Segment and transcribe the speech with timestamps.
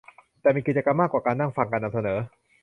[0.41, 2.17] แต่มีกิจกรรมมากกว่าการนั่งฟังการนำเสนอ